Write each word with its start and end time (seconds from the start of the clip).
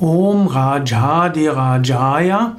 Om 0.00 0.48
Rajadi 0.48 1.48
Rajaya, 1.48 2.56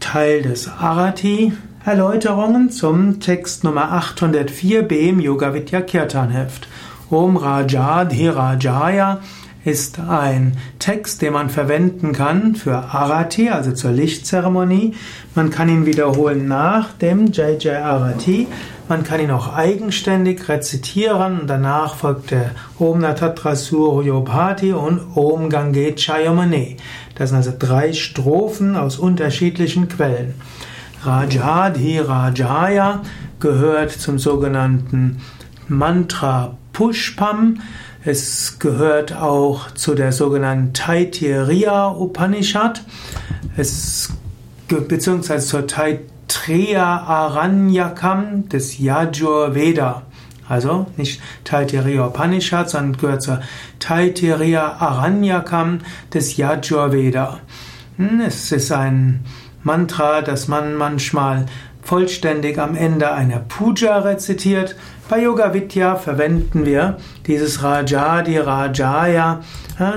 Teil 0.00 0.42
des 0.42 0.68
Arati, 0.68 1.52
Erläuterungen 1.84 2.70
zum 2.70 3.20
Text 3.20 3.64
Nummer 3.64 3.92
804b 3.92 4.92
im 4.92 5.20
Yoga 5.20 5.52
Vidya 5.52 5.80
Kirtan 5.80 6.30
Heft. 6.30 6.68
Om 7.10 7.36
Rajadi 7.36 8.28
Rajaya 8.28 9.20
ist 9.64 9.98
ein 9.98 10.56
Text, 10.78 11.22
den 11.22 11.32
man 11.32 11.48
verwenden 11.48 12.12
kann 12.12 12.54
für 12.54 12.76
Arati, 12.76 13.48
also 13.48 13.72
zur 13.72 13.92
Lichtzeremonie. 13.92 14.94
Man 15.34 15.50
kann 15.50 15.68
ihn 15.68 15.86
wiederholen 15.86 16.46
nach 16.46 16.92
dem 16.92 17.32
Jai 17.32 17.82
Arati. 17.82 18.46
Man 18.88 19.02
kann 19.02 19.20
ihn 19.20 19.30
auch 19.30 19.54
eigenständig 19.54 20.46
rezitieren 20.48 21.40
und 21.40 21.46
danach 21.48 21.94
folgt 21.94 22.30
der 22.30 22.50
Om 22.78 23.00
Natatra 23.00 23.56
Suryobhati 23.56 24.74
und 24.74 25.00
Om 25.16 25.48
Gange 25.48 25.94
Chayamane. 25.96 26.76
Das 27.14 27.30
sind 27.30 27.38
also 27.38 27.52
drei 27.58 27.94
Strophen 27.94 28.76
aus 28.76 28.98
unterschiedlichen 28.98 29.88
Quellen. 29.88 30.34
Rajadhi 31.02 31.98
Rajaya 32.00 33.00
gehört 33.40 33.92
zum 33.92 34.18
sogenannten 34.18 35.22
Mantra 35.68 36.58
Pushpam. 36.74 37.60
Es 38.04 38.58
gehört 38.58 39.14
auch 39.14 39.70
zu 39.70 39.94
der 39.94 40.12
sogenannten 40.12 40.74
Taittiriya 40.74 41.88
Upanishad, 41.88 42.82
es, 43.56 44.12
beziehungsweise 44.68 45.46
zur 45.46 45.66
Taittiriya 45.66 46.84
Aranyakam 46.84 48.50
des 48.50 48.78
Yajur 48.78 49.54
Veda. 49.54 50.02
Also 50.46 50.86
nicht 50.98 51.22
Taittiriya 51.44 52.08
Upanishad, 52.08 52.68
sondern 52.68 53.00
gehört 53.00 53.22
zur 53.22 53.40
Taittiriya 53.78 54.76
Aranyakam 54.78 55.78
des 56.12 56.36
Yajur 56.36 56.92
Veda. 56.92 57.40
Hm, 57.96 58.20
es 58.20 58.52
ist 58.52 58.70
ein 58.70 59.24
Mantra, 59.62 60.20
das 60.20 60.46
man 60.46 60.74
manchmal 60.74 61.46
vollständig 61.84 62.58
am 62.58 62.74
Ende 62.74 63.12
einer 63.12 63.38
Puja 63.38 63.98
rezitiert. 63.98 64.74
Bei 65.08 65.22
Yoga 65.22 65.52
Vidya 65.52 65.96
verwenden 65.96 66.64
wir 66.64 66.96
dieses 67.26 67.62
Rajadi 67.62 68.38
Rajaya, 68.38 69.42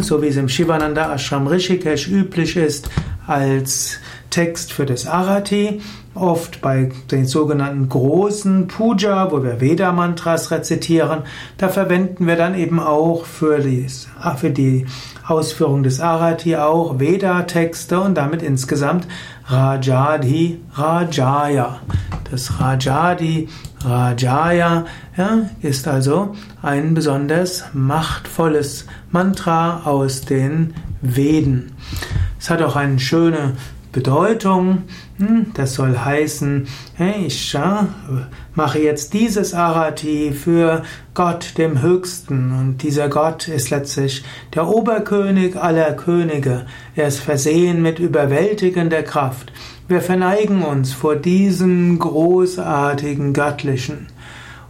so 0.00 0.22
wie 0.22 0.28
es 0.28 0.36
im 0.36 0.48
Shivananda 0.48 1.12
Ashram 1.12 1.48
Rishikesh 1.48 2.08
üblich 2.08 2.56
ist, 2.56 2.88
als 3.32 3.98
Text 4.30 4.72
für 4.72 4.86
das 4.86 5.06
Arati. 5.06 5.80
Oft 6.14 6.60
bei 6.60 6.90
den 7.10 7.24
sogenannten 7.24 7.88
großen 7.88 8.66
Puja, 8.68 9.32
wo 9.32 9.42
wir 9.42 9.62
Veda-Mantras 9.62 10.50
rezitieren, 10.50 11.22
da 11.56 11.68
verwenden 11.68 12.26
wir 12.26 12.36
dann 12.36 12.54
eben 12.54 12.80
auch 12.80 13.24
für 13.24 13.60
die, 13.60 13.86
für 14.36 14.50
die 14.50 14.84
Ausführung 15.26 15.82
des 15.82 16.00
Arati 16.00 16.56
auch 16.56 16.98
Veda-Texte 16.98 18.00
und 18.00 18.14
damit 18.14 18.42
insgesamt 18.42 19.06
Rajadi 19.46 20.60
Rajaya. 20.74 21.80
Das 22.30 22.60
Rajadi 22.60 23.48
Rajaya 23.84 24.84
ja, 25.16 25.38
ist 25.60 25.88
also 25.88 26.34
ein 26.62 26.94
besonders 26.94 27.64
machtvolles 27.72 28.86
Mantra 29.10 29.82
aus 29.84 30.22
den 30.22 30.74
Veden. 31.00 31.72
Es 32.42 32.50
hat 32.50 32.60
auch 32.60 32.74
eine 32.74 32.98
schöne 32.98 33.52
Bedeutung. 33.92 34.82
Hm, 35.18 35.52
das 35.54 35.74
soll 35.74 35.96
heißen, 35.96 36.66
ich 37.24 37.56
mache 38.56 38.80
jetzt 38.80 39.14
dieses 39.14 39.54
Arati 39.54 40.32
für 40.32 40.82
Gott, 41.14 41.56
dem 41.56 41.82
Höchsten. 41.82 42.50
Und 42.50 42.82
dieser 42.82 43.08
Gott 43.08 43.46
ist 43.46 43.70
letztlich 43.70 44.24
der 44.56 44.66
Oberkönig 44.66 45.54
aller 45.54 45.92
Könige. 45.92 46.66
Er 46.96 47.06
ist 47.06 47.20
versehen 47.20 47.80
mit 47.80 48.00
überwältigender 48.00 49.04
Kraft. 49.04 49.52
Wir 49.86 50.00
verneigen 50.00 50.62
uns 50.62 50.92
vor 50.92 51.14
diesem 51.14 51.96
großartigen 52.00 53.34
Göttlichen. 53.34 54.08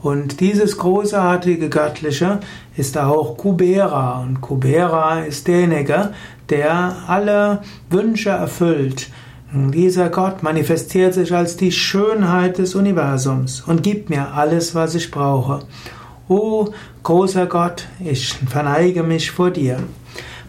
Und 0.00 0.40
dieses 0.40 0.78
großartige 0.78 1.68
Göttliche 1.68 2.38
ist 2.76 2.96
auch 2.96 3.36
Kubera. 3.36 4.20
Und 4.20 4.40
Kubera 4.40 5.20
ist 5.20 5.48
derjenige, 5.48 6.12
der 6.48 6.96
alle 7.08 7.62
Wünsche 7.90 8.30
erfüllt. 8.30 9.10
Und 9.52 9.72
dieser 9.72 10.10
Gott 10.10 10.42
manifestiert 10.42 11.14
sich 11.14 11.34
als 11.34 11.56
die 11.56 11.72
Schönheit 11.72 12.58
des 12.58 12.74
Universums 12.74 13.62
und 13.62 13.82
gibt 13.82 14.10
mir 14.10 14.34
alles, 14.34 14.74
was 14.74 14.94
ich 14.94 15.10
brauche. 15.10 15.60
O 16.28 16.68
großer 17.02 17.46
Gott, 17.46 17.88
ich 17.98 18.34
verneige 18.34 19.02
mich 19.02 19.30
vor 19.30 19.50
dir. 19.50 19.78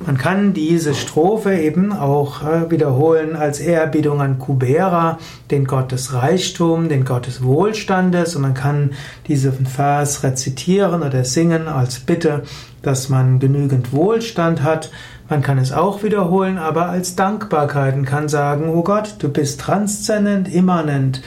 Man 0.05 0.17
kann 0.17 0.53
diese 0.53 0.93
Strophe 0.93 1.59
eben 1.59 1.91
auch 1.91 2.41
äh, 2.43 2.71
wiederholen 2.71 3.35
als 3.35 3.59
Ehrerbietung 3.59 4.21
an 4.21 4.39
Kubera, 4.39 5.19
den 5.51 5.65
Gott 5.65 5.91
des 5.91 6.13
Reichtums, 6.13 6.87
den 6.87 7.03
Gott 7.03 7.27
des 7.27 7.43
Wohlstandes. 7.43 8.35
Und 8.35 8.43
man 8.43 8.53
kann 8.53 8.91
diesen 9.27 9.65
Vers 9.65 10.23
rezitieren 10.23 11.03
oder 11.03 11.25
singen 11.25 11.67
als 11.67 11.99
Bitte, 11.99 12.43
dass 12.81 13.09
man 13.09 13.39
genügend 13.39 13.91
Wohlstand 13.91 14.63
hat. 14.63 14.89
Man 15.27 15.41
kann 15.41 15.57
es 15.57 15.73
auch 15.73 16.01
wiederholen, 16.01 16.57
aber 16.57 16.87
als 16.87 17.17
Dankbarkeit 17.17 17.95
und 17.95 18.05
kann 18.05 18.29
sagen, 18.29 18.69
oh 18.69 18.83
Gott, 18.83 19.15
du 19.19 19.27
bist 19.27 19.59
transzendent, 19.59 20.47
immanent. 20.47 21.21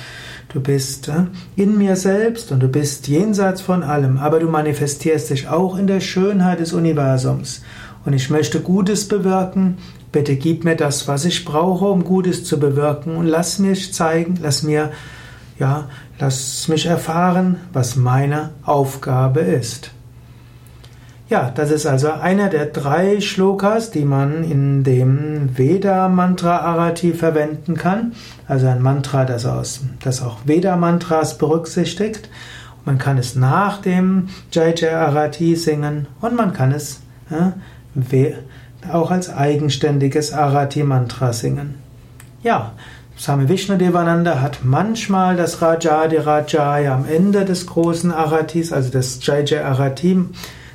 Du 0.48 0.60
bist 0.60 1.08
äh, 1.08 1.24
in 1.56 1.76
mir 1.76 1.96
selbst 1.96 2.50
und 2.52 2.60
du 2.60 2.68
bist 2.68 3.06
jenseits 3.06 3.60
von 3.60 3.82
allem, 3.82 4.16
aber 4.16 4.40
du 4.40 4.48
manifestierst 4.48 5.28
dich 5.28 5.48
auch 5.48 5.76
in 5.76 5.86
der 5.86 6.00
Schönheit 6.00 6.60
des 6.60 6.72
Universums 6.72 7.60
und 8.04 8.12
ich 8.12 8.30
möchte 8.30 8.60
Gutes 8.60 9.08
bewirken. 9.08 9.78
Bitte 10.10 10.36
gib 10.36 10.64
mir 10.64 10.76
das, 10.76 11.08
was 11.08 11.24
ich 11.24 11.44
brauche, 11.44 11.86
um 11.86 12.04
Gutes 12.04 12.44
zu 12.44 12.58
bewirken 12.58 13.16
und 13.16 13.26
lass 13.26 13.58
mich 13.58 13.94
zeigen, 13.94 14.38
lass 14.42 14.62
mir, 14.62 14.90
ja, 15.58 15.88
lass 16.18 16.68
mich 16.68 16.86
erfahren, 16.86 17.56
was 17.72 17.96
meine 17.96 18.50
Aufgabe 18.64 19.40
ist. 19.40 19.90
Ja, 21.32 21.50
das 21.54 21.70
ist 21.70 21.86
also 21.86 22.12
einer 22.12 22.50
der 22.50 22.66
drei 22.66 23.22
Shlokas, 23.22 23.90
die 23.90 24.04
man 24.04 24.44
in 24.44 24.84
dem 24.84 25.56
Veda-Mantra 25.56 26.58
Arati 26.58 27.14
verwenden 27.14 27.74
kann. 27.74 28.12
Also 28.46 28.66
ein 28.66 28.82
Mantra, 28.82 29.24
das, 29.24 29.46
aus, 29.46 29.80
das 30.04 30.20
auch 30.20 30.40
Veda-Mantras 30.44 31.38
berücksichtigt. 31.38 32.28
Man 32.84 32.98
kann 32.98 33.16
es 33.16 33.34
nach 33.34 33.80
dem 33.80 34.28
Jai 34.50 34.74
Jai 34.76 34.94
Arati 34.94 35.56
singen 35.56 36.06
und 36.20 36.36
man 36.36 36.52
kann 36.52 36.70
es 36.70 37.00
ja, 37.30 37.54
auch 38.90 39.10
als 39.10 39.32
eigenständiges 39.32 40.32
Arati-Mantra 40.32 41.32
singen. 41.32 41.76
Ja, 42.42 42.72
Swami 43.18 43.48
Vishnu 43.48 43.76
Devananda 43.76 44.40
hat 44.40 44.60
manchmal 44.64 45.36
das 45.36 45.62
Rajadi 45.62 46.16
Rajaya 46.16 46.94
am 46.94 47.04
Ende 47.06 47.44
des 47.44 47.66
großen 47.66 48.10
Aratis, 48.10 48.72
also 48.72 48.90
des 48.90 49.24
Jai 49.24 49.44
Jai 49.44 49.64
Arati, 49.64 50.24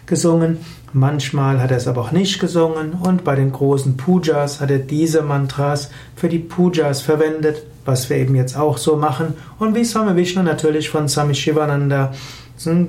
gesungen. 0.06 0.60
Manchmal 0.94 1.62
hat 1.62 1.72
er 1.72 1.78
es 1.78 1.88
aber 1.88 2.02
auch 2.02 2.12
nicht 2.12 2.40
gesungen 2.40 2.94
und 2.94 3.26
bei 3.26 3.36
den 3.36 3.52
großen 3.52 3.98
Pujas 3.98 4.62
hat 4.62 4.72
er 4.72 4.80
diese 4.80 5.22
Mantras 5.22 5.90
für 6.16 6.30
die 6.30 6.40
Pujas 6.40 7.02
verwendet, 7.02 7.64
was 7.84 8.10
wir 8.10 8.18
eben 8.18 8.36
jetzt 8.36 8.58
auch 8.58 8.78
so 8.78 8.96
machen 8.96 9.34
und 9.60 9.76
wie 9.76 9.84
Swami 9.84 10.16
Vishnu 10.16 10.44
natürlich 10.44 10.90
von 10.90 11.10
Swami 11.10 11.36
Shivananda 11.36 12.14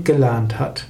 gelernt 0.04 0.60
hat. 0.60 0.86